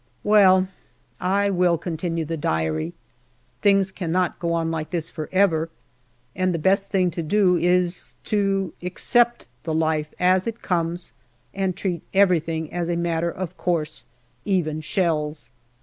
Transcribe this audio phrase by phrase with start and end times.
[0.23, 0.67] Well,
[1.19, 2.93] I will continue the Diary:
[3.61, 5.69] things cannot go on like this for ever,
[6.35, 11.13] and the best thing to do is to accept the life as it comes
[11.53, 14.05] and treat everything as a matter of course
[14.43, 15.51] even shells.